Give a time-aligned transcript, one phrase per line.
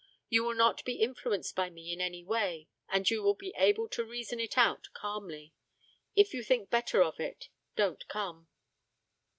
[0.29, 3.87] You will not be influenced by me in any way, and you will be able
[3.89, 5.53] to reason it out calmly.
[6.15, 8.47] If you think better of it, don't come.'